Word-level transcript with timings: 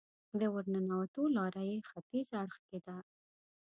د 0.39 0.41
ورننوتو 0.53 1.21
لاره 1.37 1.63
یې 1.69 1.77
ختیځ 1.89 2.29
اړخ 2.41 2.57
کې 2.67 2.79
ده. 2.85 2.97